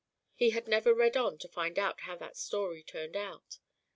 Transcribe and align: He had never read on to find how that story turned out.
He 0.33 0.49
had 0.49 0.67
never 0.67 0.95
read 0.95 1.15
on 1.15 1.37
to 1.37 1.47
find 1.47 1.77
how 1.77 2.15
that 2.15 2.35
story 2.35 2.81
turned 2.81 3.15
out. 3.15 3.59